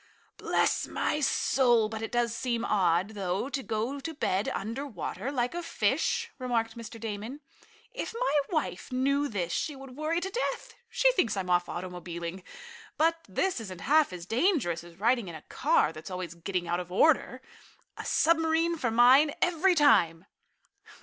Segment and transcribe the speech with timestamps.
[0.37, 5.31] "Bless my soul, but it does seem odd, though, to go to bed under water,
[5.31, 6.99] like a fish," remarked Mr.
[6.99, 7.39] Damon.
[7.91, 10.73] "If my wife knew this she would worry to death.
[10.89, 12.41] She thinks I'm off automobiling.
[12.97, 16.79] But this isn't half as dangerous as riding in a car that's always getting out
[16.79, 17.39] of order.
[17.95, 20.25] A submarine for mine, every time."